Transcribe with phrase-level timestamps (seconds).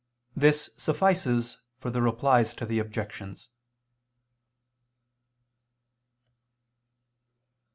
[0.35, 3.49] This suffices for the Replies to the Objections.